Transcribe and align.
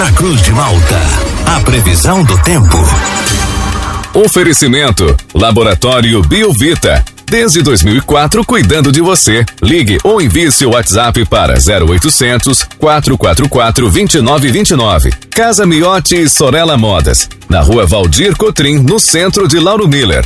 na 0.00 0.10
Cruz 0.12 0.40
de 0.40 0.50
Malta. 0.52 0.98
A 1.44 1.60
previsão 1.60 2.24
do 2.24 2.34
tempo. 2.38 2.78
Oferecimento: 4.14 5.14
Laboratório 5.34 6.22
Biovita. 6.22 7.04
Desde 7.26 7.60
2004, 7.60 8.42
cuidando 8.46 8.90
de 8.90 9.02
você. 9.02 9.44
Ligue 9.62 9.98
ou 10.02 10.22
envie 10.22 10.50
seu 10.50 10.70
WhatsApp 10.70 11.26
para 11.26 11.52
0800 11.52 12.66
444 12.78 13.90
2929. 13.90 15.10
Casa 15.28 15.66
Miotti 15.66 16.26
Sorella 16.30 16.78
Modas. 16.78 17.28
Na 17.46 17.60
rua 17.60 17.86
Valdir 17.86 18.34
Cotrim, 18.38 18.78
no 18.78 18.98
centro 18.98 19.46
de 19.46 19.60
Lauro 19.60 19.86
Miller. 19.86 20.24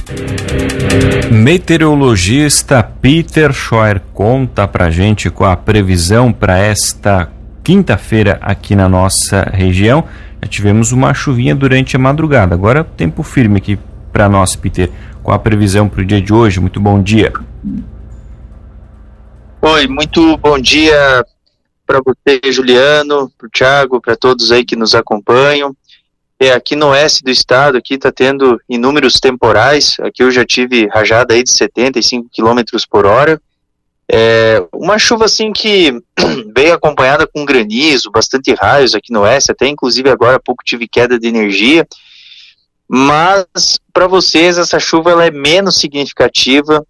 Meteorologista 1.33 2.81
Peter 2.81 3.53
Scheuer 3.53 4.01
conta 4.15 4.69
pra 4.69 4.89
gente 4.89 5.31
com 5.31 5.45
a 5.45 5.57
previsão 5.57 6.33
para 6.33 6.59
esta 6.59 7.29
quinta-feira 7.65 8.39
aqui 8.43 8.77
na 8.77 8.89
nossa 8.89 9.51
região. 9.53 10.05
Já 10.43 10.49
tivemos 10.49 10.93
uma 10.93 11.13
chuvinha 11.15 11.55
durante 11.55 11.97
a 11.97 11.99
madrugada. 11.99 12.55
Agora 12.55 12.85
tempo 12.85 13.23
firme 13.23 13.57
aqui 13.57 13.79
para 14.13 14.29
nós, 14.29 14.55
Peter 14.55 14.91
com 15.25 15.33
a 15.33 15.39
previsão 15.39 15.89
para 15.89 16.03
o 16.03 16.05
dia 16.05 16.21
de 16.21 16.33
hoje. 16.33 16.61
Muito 16.61 16.79
bom 16.79 17.03
dia. 17.03 17.33
Oi, 19.63 19.89
muito 19.89 20.37
bom 20.37 20.59
dia 20.59 21.25
para 21.87 22.01
você, 22.05 22.53
Juliano, 22.53 23.33
para 23.37 23.47
o 23.47 23.51
Thiago, 23.51 24.01
para 24.01 24.15
todos 24.15 24.53
aí 24.53 24.65
que 24.65 24.77
nos 24.77 24.95
acompanham. 24.95 25.75
É, 26.39 26.53
aqui 26.53 26.77
no 26.77 26.89
oeste 26.89 27.25
do 27.25 27.31
estado, 27.31 27.79
aqui 27.79 27.95
está 27.95 28.13
tendo 28.13 28.61
inúmeros 28.69 29.19
temporais. 29.19 29.97
Aqui 30.01 30.23
eu 30.23 30.31
já 30.31 30.45
tive 30.45 30.87
rajada 30.89 31.33
aí 31.33 31.43
de 31.43 31.51
75 31.51 32.29
km 32.35 32.61
por 32.91 33.07
hora. 33.07 33.41
É, 34.11 34.63
uma 34.75 34.99
chuva 34.99 35.25
assim 35.25 35.53
que 35.53 36.03
veio 36.55 36.75
acompanhada 36.75 37.27
com 37.27 37.45
granizo, 37.45 38.11
bastante 38.11 38.55
raios 38.55 38.95
aqui 38.95 39.13
no 39.13 39.21
oeste, 39.21 39.53
até 39.53 39.67
inclusive 39.67 40.09
agora 40.11 40.37
há 40.37 40.41
pouco 40.41 40.65
tive 40.65 40.87
queda 40.87 41.19
de 41.19 41.27
energia 41.27 41.87
mas 42.89 43.81
para 43.93 44.07
vocês 44.07 44.59
essa 44.59 44.79
chuva 44.79 45.11
ela 45.11 45.25
é 45.25 45.31
menos 45.31 45.77
significativa. 45.77 46.87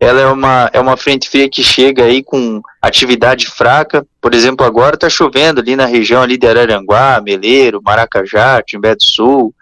Ela 0.00 0.20
é 0.20 0.26
uma, 0.26 0.70
é 0.72 0.80
uma 0.80 0.96
frente 0.96 1.28
fria 1.28 1.48
que 1.50 1.62
chega 1.62 2.04
aí 2.04 2.22
com 2.22 2.62
atividade 2.80 3.46
fraca. 3.46 4.06
Por 4.20 4.32
exemplo, 4.32 4.64
agora 4.64 4.94
está 4.94 5.08
chovendo 5.08 5.60
ali 5.60 5.74
na 5.74 5.86
região 5.86 6.22
ali 6.22 6.38
de 6.38 6.46
Araranguá, 6.46 7.20
Meleiro, 7.20 7.82
Maracajá, 7.82 8.62
Timbé 8.62 8.94
do 8.94 9.04
Sul, 9.04 9.52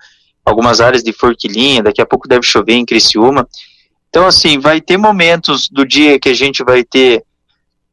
algumas 0.45 0.81
áreas 0.81 1.03
de 1.03 1.13
Forquilinha, 1.13 1.83
daqui 1.83 2.03
a 2.03 2.07
pouco 2.07 2.29
deve 2.29 2.43
chover 2.45 2.75
em 2.75 2.85
Criciúma. 2.85 3.49
Então, 4.11 4.27
assim, 4.27 4.59
vai 4.59 4.81
ter 4.81 4.99
momentos 4.99 5.69
do 5.71 5.87
dia 5.87 6.19
que 6.21 6.29
a 6.29 6.35
gente 6.35 6.63
vai 6.63 6.85
ter 6.85 7.23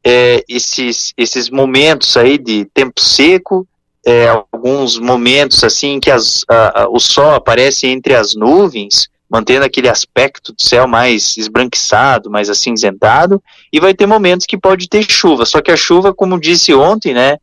é, 0.04 0.44
esses, 0.48 1.14
esses 1.16 1.48
momentos 1.48 2.16
aí 2.16 2.36
de 2.36 2.66
tempo 2.66 3.00
seco, 3.00 3.66
é, 4.06 4.28
alguns 4.52 4.98
momentos 4.98 5.64
assim 5.64 5.98
que 5.98 6.10
as, 6.10 6.44
a, 6.48 6.82
a, 6.82 6.88
o 6.88 7.00
sol 7.00 7.30
aparece 7.30 7.86
entre 7.86 8.14
as 8.14 8.34
nuvens, 8.34 9.08
mantendo 9.30 9.64
aquele 9.64 9.88
aspecto 9.88 10.52
do 10.52 10.62
céu 10.62 10.86
mais 10.86 11.36
esbranquiçado, 11.38 12.30
mais 12.30 12.50
acinzentado, 12.50 13.42
e 13.72 13.80
vai 13.80 13.94
ter 13.94 14.06
momentos 14.06 14.46
que 14.46 14.58
pode 14.58 14.88
ter 14.88 15.10
chuva. 15.10 15.46
Só 15.46 15.62
que 15.62 15.70
a 15.70 15.76
chuva, 15.76 16.12
como 16.12 16.38
disse 16.38 16.74
ontem, 16.74 17.14
né, 17.14 17.38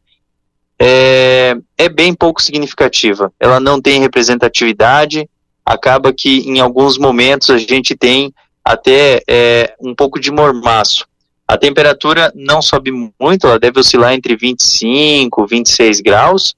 é, 0.79 1.55
é 1.77 1.89
bem 1.89 2.13
pouco 2.13 2.41
significativa. 2.41 3.31
Ela 3.39 3.59
não 3.59 3.81
tem 3.81 3.99
representatividade. 3.99 5.29
Acaba 5.65 6.13
que 6.13 6.39
em 6.39 6.59
alguns 6.59 6.97
momentos 6.97 7.49
a 7.49 7.57
gente 7.57 7.95
tem 7.95 8.33
até 8.63 9.21
é, 9.27 9.75
um 9.79 9.93
pouco 9.93 10.19
de 10.19 10.31
mormaço. 10.31 11.05
A 11.51 11.57
temperatura 11.57 12.31
não 12.33 12.61
sobe 12.61 12.93
muito, 13.19 13.45
ela 13.45 13.59
deve 13.59 13.77
oscilar 13.77 14.13
entre 14.13 14.37
25 14.37 15.43
e 15.43 15.47
26 15.49 15.99
graus, 15.99 16.55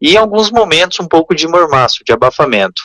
e 0.00 0.12
em 0.12 0.16
alguns 0.16 0.52
momentos 0.52 1.00
um 1.00 1.08
pouco 1.08 1.34
de 1.34 1.48
mormaço, 1.48 2.04
de 2.04 2.12
abafamento. 2.12 2.82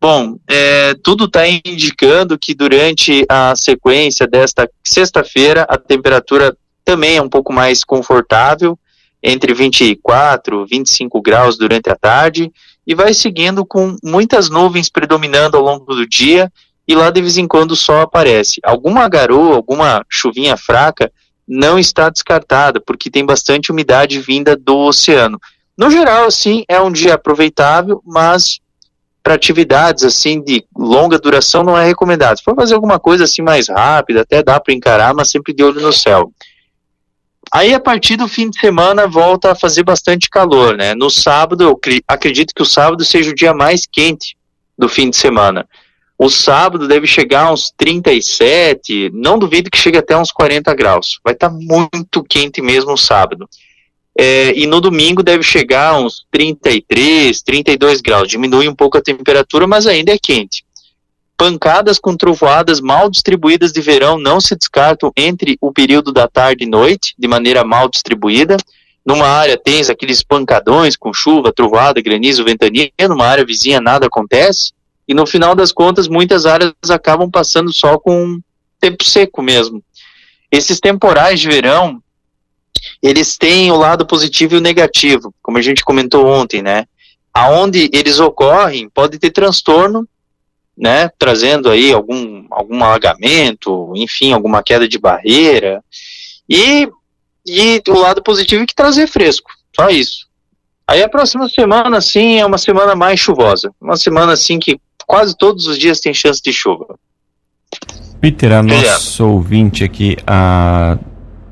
Bom, 0.00 0.38
é, 0.48 0.94
tudo 0.94 1.26
está 1.26 1.46
indicando 1.46 2.38
que 2.38 2.54
durante 2.54 3.22
a 3.28 3.54
sequência 3.54 4.26
desta 4.26 4.66
sexta-feira 4.82 5.66
a 5.68 5.76
temperatura 5.76 6.56
também 6.82 7.18
é 7.18 7.22
um 7.22 7.28
pouco 7.28 7.52
mais 7.52 7.84
confortável, 7.84 8.78
entre 9.22 9.52
24 9.52 10.62
e 10.62 10.74
25 10.74 11.20
graus 11.20 11.58
durante 11.58 11.90
a 11.90 11.96
tarde, 11.96 12.50
e 12.86 12.94
vai 12.94 13.12
seguindo 13.12 13.66
com 13.66 13.94
muitas 14.02 14.48
nuvens 14.48 14.88
predominando 14.88 15.54
ao 15.54 15.62
longo 15.62 15.94
do 15.94 16.08
dia 16.08 16.50
e 16.86 16.94
lá 16.94 17.10
de 17.10 17.20
vez 17.20 17.36
em 17.36 17.46
quando 17.46 17.72
o 17.72 17.76
sol 17.76 18.00
aparece. 18.00 18.60
Alguma 18.64 19.08
garoa, 19.08 19.54
alguma 19.54 20.04
chuvinha 20.08 20.56
fraca 20.56 21.12
não 21.46 21.78
está 21.78 22.08
descartada, 22.08 22.80
porque 22.80 23.10
tem 23.10 23.24
bastante 23.24 23.70
umidade 23.70 24.20
vinda 24.20 24.56
do 24.56 24.76
oceano. 24.78 25.40
No 25.76 25.90
geral, 25.90 26.26
assim, 26.26 26.64
é 26.68 26.80
um 26.80 26.92
dia 26.92 27.14
aproveitável, 27.14 28.02
mas 28.04 28.60
para 29.22 29.34
atividades 29.34 30.02
assim 30.02 30.42
de 30.42 30.64
longa 30.76 31.18
duração 31.18 31.62
não 31.62 31.78
é 31.78 31.84
recomendado. 31.86 32.38
Se 32.38 32.44
for 32.44 32.56
fazer 32.56 32.74
alguma 32.74 32.98
coisa 32.98 33.24
assim 33.24 33.40
mais 33.40 33.68
rápida, 33.68 34.22
até 34.22 34.42
dá 34.42 34.58
para 34.58 34.74
encarar, 34.74 35.14
mas 35.14 35.30
sempre 35.30 35.52
de 35.52 35.62
olho 35.62 35.80
no 35.80 35.92
céu. 35.92 36.32
Aí 37.52 37.74
a 37.74 37.80
partir 37.80 38.16
do 38.16 38.26
fim 38.26 38.50
de 38.50 38.58
semana 38.58 39.06
volta 39.06 39.52
a 39.52 39.54
fazer 39.54 39.84
bastante 39.84 40.28
calor, 40.28 40.76
né? 40.76 40.94
No 40.94 41.10
sábado, 41.10 41.62
eu 41.62 41.80
acredito 42.08 42.54
que 42.54 42.62
o 42.62 42.66
sábado 42.66 43.04
seja 43.04 43.30
o 43.30 43.34
dia 43.34 43.52
mais 43.52 43.86
quente 43.86 44.36
do 44.76 44.88
fim 44.88 45.10
de 45.10 45.16
semana. 45.16 45.68
O 46.18 46.30
sábado 46.30 46.86
deve 46.86 47.06
chegar 47.06 47.52
uns 47.52 47.72
37, 47.76 49.10
não 49.12 49.38
duvido 49.38 49.70
que 49.70 49.78
chegue 49.78 49.98
até 49.98 50.16
uns 50.16 50.30
40 50.30 50.72
graus. 50.74 51.18
Vai 51.24 51.34
estar 51.34 51.50
tá 51.50 51.56
muito 51.58 52.22
quente 52.22 52.62
mesmo 52.62 52.92
o 52.92 52.96
sábado. 52.96 53.48
É, 54.16 54.52
e 54.56 54.66
no 54.66 54.80
domingo 54.80 55.22
deve 55.22 55.42
chegar 55.42 55.98
uns 55.98 56.24
33, 56.30 57.42
32 57.42 58.00
graus. 58.00 58.28
Diminui 58.28 58.68
um 58.68 58.74
pouco 58.74 58.98
a 58.98 59.02
temperatura, 59.02 59.66
mas 59.66 59.86
ainda 59.86 60.12
é 60.12 60.18
quente. 60.18 60.64
Pancadas 61.36 61.98
com 61.98 62.16
trovoadas 62.16 62.80
mal 62.80 63.10
distribuídas 63.10 63.72
de 63.72 63.80
verão 63.80 64.18
não 64.18 64.40
se 64.40 64.54
descartam 64.54 65.10
entre 65.16 65.56
o 65.60 65.72
período 65.72 66.12
da 66.12 66.28
tarde 66.28 66.64
e 66.64 66.68
noite, 66.68 67.14
de 67.18 67.26
maneira 67.26 67.64
mal 67.64 67.88
distribuída. 67.88 68.56
Numa 69.04 69.26
área 69.26 69.58
tens 69.58 69.90
aqueles 69.90 70.22
pancadões 70.22 70.94
com 70.94 71.12
chuva, 71.12 71.52
trovoada, 71.52 72.00
granizo, 72.00 72.44
ventania, 72.44 72.92
numa 73.08 73.26
área 73.26 73.44
vizinha 73.44 73.80
nada 73.80 74.06
acontece. 74.06 74.72
E 75.06 75.14
no 75.14 75.26
final 75.26 75.54
das 75.54 75.72
contas, 75.72 76.08
muitas 76.08 76.46
áreas 76.46 76.72
acabam 76.90 77.30
passando 77.30 77.72
só 77.72 77.98
com 77.98 78.40
tempo 78.80 79.04
seco 79.04 79.42
mesmo. 79.42 79.82
Esses 80.50 80.80
temporais 80.80 81.40
de 81.40 81.48
verão, 81.48 82.02
eles 83.02 83.36
têm 83.36 83.70
o 83.70 83.76
lado 83.76 84.06
positivo 84.06 84.54
e 84.54 84.58
o 84.58 84.62
negativo, 84.62 85.34
como 85.42 85.58
a 85.58 85.62
gente 85.62 85.84
comentou 85.84 86.26
ontem, 86.26 86.62
né? 86.62 86.86
Aonde 87.32 87.90
eles 87.92 88.20
ocorrem, 88.20 88.88
pode 88.88 89.18
ter 89.18 89.30
transtorno, 89.30 90.06
né? 90.76 91.10
Trazendo 91.18 91.70
aí 91.70 91.92
algum, 91.92 92.46
algum 92.50 92.82
alagamento, 92.84 93.92
enfim, 93.96 94.32
alguma 94.32 94.62
queda 94.62 94.88
de 94.88 94.98
barreira. 94.98 95.82
E, 96.48 96.88
e 97.46 97.82
o 97.88 97.98
lado 97.98 98.22
positivo 98.22 98.62
é 98.62 98.66
que 98.66 98.74
trazer 98.74 99.06
fresco, 99.06 99.50
só 99.74 99.88
isso. 99.88 100.26
Aí 100.86 101.02
a 101.02 101.08
próxima 101.08 101.48
semana, 101.48 102.00
sim, 102.00 102.38
é 102.38 102.44
uma 102.44 102.58
semana 102.58 102.94
mais 102.94 103.18
chuvosa. 103.18 103.72
Uma 103.80 103.96
semana, 103.96 104.32
assim, 104.32 104.58
que 104.58 104.78
quase 105.12 105.36
todos 105.36 105.66
os 105.66 105.78
dias 105.78 106.00
tem 106.00 106.14
chance 106.14 106.40
de 106.42 106.54
chuva. 106.54 106.98
Peter, 108.18 108.50
a 108.50 108.62
nossa 108.62 109.22
ouvinte 109.22 109.84
aqui, 109.84 110.16
a 110.26 110.96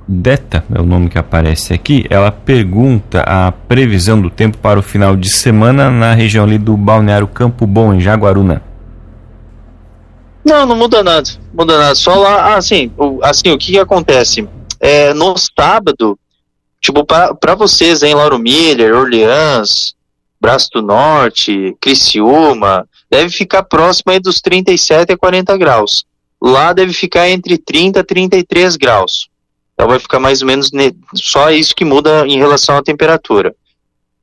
Deta, 0.09 0.65
é 0.75 0.81
o 0.81 0.87
nome 0.87 1.10
que 1.10 1.19
aparece 1.19 1.75
aqui, 1.75 2.06
ela 2.09 2.32
pergunta 2.32 3.20
a 3.20 3.53
previsão 3.53 4.19
do 4.19 4.31
tempo 4.31 4.56
para 4.56 4.78
o 4.78 4.82
final 4.82 5.15
de 5.15 5.31
semana 5.31 5.91
na 5.91 6.15
região 6.15 6.44
ali 6.44 6.56
do 6.56 6.75
Balneário 6.75 7.26
Campo 7.28 7.66
Bom, 7.66 7.93
em 7.93 8.00
Jaguaruna. 8.00 8.62
Não, 10.43 10.65
não 10.65 10.75
muda 10.75 11.03
nada, 11.03 11.28
muda 11.53 11.76
nada. 11.76 11.94
Só 11.94 12.15
lá, 12.15 12.56
assim, 12.56 12.91
o, 12.97 13.20
assim, 13.22 13.50
o 13.50 13.59
que, 13.59 13.72
que 13.72 13.78
acontece? 13.78 14.49
É, 14.81 15.12
no 15.12 15.34
sábado, 15.37 16.19
tipo, 16.81 17.04
para 17.04 17.54
vocês 17.54 18.03
em 18.03 18.15
Lauro 18.15 18.38
Miller, 18.38 18.94
Orleans, 18.94 19.94
Braço 20.41 20.70
do 20.73 20.81
Norte, 20.81 21.76
Criciúma, 21.79 22.88
deve 23.11 23.31
ficar 23.31 23.65
próximo 23.65 24.12
aí 24.12 24.21
dos 24.21 24.41
37 24.41 25.12
a 25.12 25.17
40 25.17 25.57
graus. 25.57 26.05
Lá 26.41 26.73
deve 26.73 26.93
ficar 26.93 27.29
entre 27.29 27.59
30 27.59 28.01
a 28.01 28.05
33 28.05 28.77
graus. 28.77 29.29
Então 29.75 29.89
vai 29.89 29.99
ficar 29.99 30.21
mais 30.21 30.43
ou 30.43 30.47
menos 30.47 30.71
só 31.15 31.51
isso 31.51 31.75
que 31.75 31.85
muda 31.85 32.27
em 32.27 32.39
relação 32.39 32.77
à 32.77 32.83
temperatura. 32.83 33.55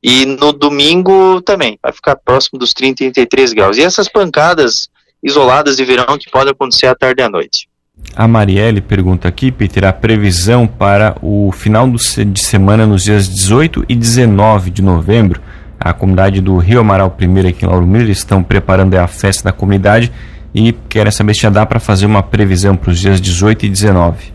E 0.02 0.26
no 0.26 0.54
domingo 0.54 1.42
também, 1.42 1.78
vai 1.82 1.92
ficar 1.92 2.16
próximo 2.16 2.60
dos 2.60 2.74
30 2.74 3.04
e 3.04 3.12
33 3.12 3.54
graus. 3.54 3.78
E 3.78 3.82
essas 3.82 4.08
pancadas 4.08 4.90
isoladas 5.22 5.78
de 5.78 5.84
verão 5.84 6.18
que 6.18 6.30
podem 6.30 6.52
acontecer 6.52 6.88
à 6.88 6.96
tarde 6.96 7.22
e 7.22 7.26
à 7.26 7.30
noite. 7.30 7.68
A 8.16 8.28
Marielle 8.28 8.82
pergunta 8.82 9.28
aqui, 9.28 9.52
Peter, 9.52 9.84
a 9.86 9.92
previsão 9.92 10.68
para 10.68 11.16
o 11.22 11.52
final 11.52 11.90
de 11.90 12.40
semana 12.40 12.86
nos 12.86 13.04
dias 13.04 13.28
18 13.28 13.86
e 13.90 13.96
19 13.96 14.70
de 14.70 14.82
novembro 14.82 15.42
a 15.80 15.94
comunidade 15.94 16.42
do 16.42 16.58
Rio 16.58 16.80
Amaral 16.80 17.16
I 17.20 17.48
aqui 17.48 17.66
em 17.66 17.70
Lauro 17.70 17.86
Miller 17.86 18.10
estão 18.10 18.44
preparando 18.44 18.96
a 18.96 19.08
festa 19.08 19.46
da 19.46 19.52
comunidade 19.52 20.12
e 20.54 20.74
querem 20.90 21.12
saber 21.12 21.36
se 21.36 21.42
já 21.42 21.50
dá 21.50 21.66
para 21.66 21.80
fazer 21.80 22.06
uma 22.06 22.24
previsão 22.24 22.76
para 22.76 22.92
os 22.92 23.00
dias 23.00 23.22
18 23.22 23.66
e 23.66 23.70
19. 23.70 24.34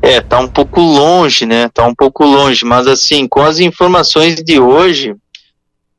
É, 0.00 0.20
tá 0.20 0.38
um 0.38 0.48
pouco 0.48 0.80
longe, 0.80 1.44
né? 1.44 1.68
Tá 1.68 1.86
um 1.86 1.94
pouco 1.94 2.24
longe, 2.24 2.64
mas 2.64 2.86
assim, 2.86 3.26
com 3.28 3.42
as 3.42 3.58
informações 3.58 4.36
de 4.36 4.58
hoje, 4.58 5.14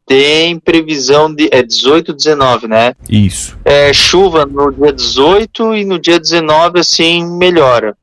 tem 0.06 0.58
previsão 0.60 1.32
de 1.32 1.48
é 1.52 1.62
18, 1.62 2.14
19, 2.14 2.68
né? 2.68 2.96
Isso. 3.08 3.56
É 3.64 3.94
chuva 3.94 4.44
no 4.46 4.72
dia 4.72 4.92
18 4.92 5.76
e 5.76 5.86
no 5.86 6.00
dia 6.00 6.20
19 6.20 6.80
assim 6.80 7.24
melhora. 7.38 7.96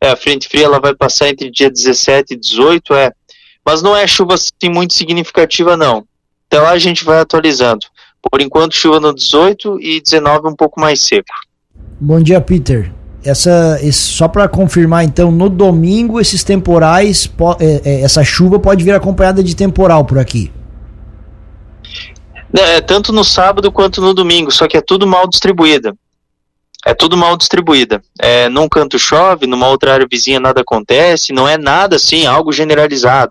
É, 0.00 0.10
a 0.10 0.16
frente 0.16 0.48
fria 0.48 0.64
ela 0.64 0.80
vai 0.80 0.94
passar 0.94 1.28
entre 1.28 1.50
dia 1.50 1.70
17 1.70 2.34
e 2.34 2.36
18, 2.36 2.94
é. 2.94 3.12
Mas 3.68 3.82
não 3.82 3.94
é 3.94 4.06
chuva 4.06 4.32
assim 4.32 4.70
muito 4.72 4.94
significativa 4.94 5.76
não. 5.76 6.02
Então 6.46 6.62
lá 6.62 6.70
a 6.70 6.78
gente 6.78 7.04
vai 7.04 7.20
atualizando. 7.20 7.84
Por 8.30 8.40
enquanto 8.40 8.74
chuva 8.74 8.98
no 8.98 9.14
18 9.14 9.78
e 9.78 10.00
19 10.00 10.48
um 10.48 10.56
pouco 10.56 10.80
mais 10.80 11.02
seco. 11.02 11.28
Bom 12.00 12.18
dia, 12.18 12.40
Peter. 12.40 12.90
Essa, 13.22 13.78
esse, 13.82 13.98
só 13.98 14.26
para 14.26 14.48
confirmar, 14.48 15.04
então, 15.04 15.30
no 15.30 15.50
domingo 15.50 16.18
esses 16.18 16.42
temporais, 16.42 17.30
é, 17.60 17.82
é, 17.84 18.00
essa 18.00 18.24
chuva 18.24 18.58
pode 18.58 18.82
vir 18.82 18.94
acompanhada 18.94 19.44
de 19.44 19.54
temporal 19.54 20.02
por 20.06 20.18
aqui. 20.18 20.50
É, 22.56 22.80
tanto 22.80 23.12
no 23.12 23.22
sábado 23.22 23.70
quanto 23.70 24.00
no 24.00 24.14
domingo, 24.14 24.50
só 24.50 24.66
que 24.66 24.78
é 24.78 24.80
tudo 24.80 25.06
mal 25.06 25.28
distribuída. 25.28 25.94
É 26.86 26.94
tudo 26.94 27.18
mal 27.18 27.36
distribuída. 27.36 28.02
É, 28.18 28.48
num 28.48 28.66
canto 28.66 28.98
chove, 28.98 29.46
numa 29.46 29.68
outra 29.68 29.92
área 29.92 30.06
vizinha 30.10 30.40
nada 30.40 30.62
acontece, 30.62 31.34
não 31.34 31.46
é 31.46 31.58
nada 31.58 31.96
assim, 31.96 32.24
algo 32.24 32.50
generalizado, 32.50 33.28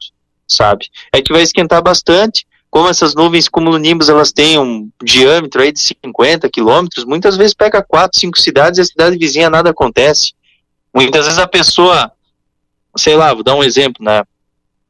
sabe? 0.48 0.88
É 1.14 1.22
que 1.22 1.34
vai 1.34 1.42
esquentar 1.42 1.82
bastante, 1.82 2.46
como 2.70 2.90
essas 2.90 3.16
nuvens 3.16 3.48
cumulonimbus 3.48 4.10
elas 4.10 4.32
têm 4.32 4.60
um 4.60 4.90
diâmetro 5.04 5.62
aí 5.62 5.72
de 5.72 5.80
50 5.80 6.50
quilômetros, 6.50 7.06
muitas 7.06 7.38
vezes 7.38 7.54
pega 7.54 7.84
quatro, 7.84 8.20
cinco 8.20 8.38
cidades 8.40 8.78
e 8.78 8.82
a 8.82 8.86
cidade 8.86 9.18
vizinha 9.18 9.50
nada 9.50 9.70
acontece. 9.70 10.34
Muitas 10.94 11.26
vezes 11.26 11.40
a 11.40 11.48
pessoa, 11.48 12.12
sei 12.98 13.16
lá, 13.16 13.34
vou 13.34 13.44
dar 13.44 13.56
um 13.56 13.64
exemplo, 13.64 14.04
né? 14.04 14.24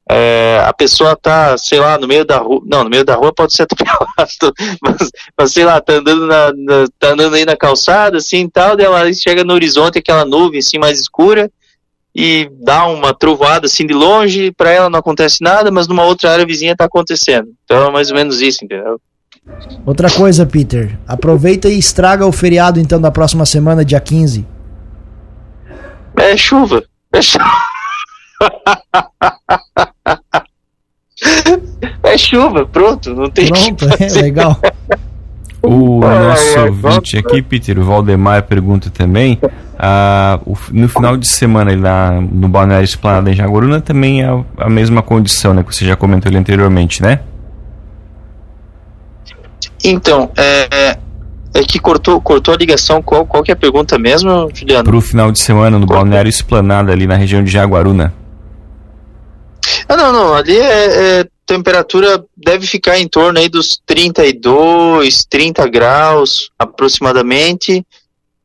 é, 0.09 0.63
a 0.65 0.71
pessoa 0.71 1.15
tá, 1.15 1.57
sei 1.57 1.79
lá, 1.79 1.97
no 1.97 2.07
meio 2.07 2.23
da 2.23 2.37
rua, 2.37 2.61
não, 2.65 2.83
no 2.83 2.89
meio 2.89 3.03
da 3.03 3.15
rua 3.15 3.33
pode 3.33 3.53
ser 3.53 3.63
atropelado, 3.63 4.07
mas, 4.81 5.11
mas 5.37 5.51
sei 5.51 5.65
lá, 5.65 5.81
tá 5.81 5.93
andando, 5.93 6.25
na, 6.25 6.53
na, 6.53 6.85
tá 6.97 7.09
andando 7.09 7.35
aí 7.35 7.45
na 7.45 7.57
calçada, 7.57 8.17
assim, 8.17 8.47
tal, 8.47 8.79
ela 8.79 9.11
chega 9.13 9.43
no 9.43 9.53
horizonte, 9.53 9.99
aquela 9.99 10.23
nuvem, 10.23 10.59
assim, 10.59 10.77
mais 10.77 10.99
escura, 10.99 11.51
e 12.19 12.49
dá 12.63 12.87
uma 12.87 13.13
trovoada, 13.13 13.67
assim, 13.67 13.85
de 13.85 13.93
longe, 13.93 14.51
para 14.51 14.71
ela 14.71 14.89
não 14.89 14.97
acontece 14.97 15.37
nada, 15.39 15.69
mas 15.69 15.87
numa 15.87 16.03
outra 16.03 16.31
área 16.31 16.47
vizinha 16.47 16.75
tá 16.75 16.85
acontecendo, 16.85 17.49
então 17.63 17.89
é 17.89 17.91
mais 17.91 18.09
ou 18.09 18.15
menos 18.15 18.41
isso, 18.41 18.65
entendeu? 18.65 18.99
Outra 19.85 20.09
coisa, 20.09 20.43
Peter, 20.43 20.97
aproveita 21.07 21.69
e 21.69 21.77
estraga 21.77 22.25
o 22.25 22.31
feriado, 22.31 22.79
então, 22.79 22.99
da 22.99 23.11
próxima 23.11 23.45
semana, 23.45 23.85
dia 23.85 23.99
15. 23.99 24.47
É 26.17 26.35
chuva, 26.35 26.83
é 27.13 27.21
chuva. 27.21 27.45
É 32.03 32.15
chuva, 32.15 32.65
pronto, 32.65 33.13
não 33.13 33.29
tem 33.29 33.47
Pronto, 33.47 33.85
é 33.99 34.21
legal. 34.21 34.59
O 35.61 35.99
nosso 36.01 36.59
ouvinte 36.59 37.17
aqui, 37.17 37.41
Peter, 37.41 37.77
o 37.79 37.83
Valdemar, 37.83 38.43
pergunta 38.43 38.89
também. 38.89 39.39
Ah, 39.77 40.39
no 40.71 40.87
final 40.87 41.17
de 41.17 41.27
semana 41.27 41.75
lá 41.75 42.19
no 42.19 42.47
Balneário 42.47 42.85
Esplanada 42.85 43.29
em 43.29 43.33
Jaguaruna 43.33 43.81
também 43.81 44.23
é 44.23 44.43
a 44.57 44.69
mesma 44.69 45.01
condição, 45.01 45.53
né? 45.53 45.63
Que 45.63 45.75
você 45.75 45.85
já 45.85 45.95
comentou 45.95 46.29
ali 46.29 46.37
anteriormente, 46.37 47.01
né? 47.01 47.19
Então, 49.83 50.31
é, 50.35 50.97
é 51.53 51.63
que 51.63 51.79
cortou, 51.79 52.19
cortou 52.21 52.53
a 52.53 52.57
ligação. 52.57 53.01
Qual, 53.01 53.25
qual 53.25 53.43
que 53.43 53.51
é 53.51 53.53
a 53.53 53.57
pergunta 53.57 53.97
mesmo, 53.97 54.49
Juliano? 54.53 54.83
Para 54.83 54.97
o 54.97 55.01
final 55.01 55.31
de 55.31 55.39
semana 55.39 55.77
no 55.77 55.85
Balneário 55.85 56.29
Esplanada 56.29 56.91
ali 56.91 57.07
na 57.07 57.15
região 57.15 57.43
de 57.43 57.51
Jaguaruna. 57.51 58.13
Ah, 59.87 59.95
não, 59.95 60.11
não. 60.11 60.33
Ali 60.33 60.57
é, 60.57 61.19
é, 61.19 61.25
temperatura 61.47 62.23
deve 62.35 62.67
ficar 62.67 62.99
em 62.99 63.07
torno 63.07 63.39
aí 63.39 63.47
dos 63.47 63.81
32, 63.85 65.25
30 65.25 65.67
graus 65.69 66.51
aproximadamente, 66.59 67.83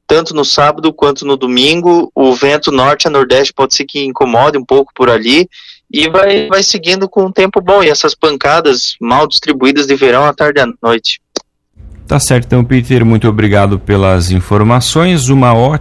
tanto 0.06 0.32
no 0.32 0.44
sábado 0.44 0.92
quanto 0.92 1.26
no 1.26 1.36
domingo. 1.36 2.10
O 2.14 2.32
vento 2.34 2.70
norte 2.70 3.08
a 3.08 3.10
nordeste 3.10 3.52
pode 3.52 3.74
ser 3.74 3.84
que 3.84 4.04
incomode 4.04 4.56
um 4.56 4.64
pouco 4.64 4.92
por 4.94 5.10
ali 5.10 5.48
e 5.92 6.08
vai, 6.08 6.46
vai 6.46 6.62
seguindo 6.62 7.08
com 7.08 7.24
um 7.24 7.32
tempo 7.32 7.60
bom. 7.60 7.82
E 7.82 7.90
essas 7.90 8.14
pancadas 8.14 8.94
mal 9.00 9.26
distribuídas 9.26 9.86
de 9.86 9.96
verão 9.96 10.24
à 10.24 10.32
tarde 10.32 10.60
e 10.60 10.62
à 10.62 10.68
noite. 10.80 11.20
Tá 12.06 12.20
certo, 12.20 12.44
então, 12.44 12.64
Peter, 12.64 13.04
muito 13.04 13.26
obrigado 13.28 13.78
pelas 13.78 14.30
informações. 14.30 15.28
Uma 15.28 15.54
ótima 15.54 15.78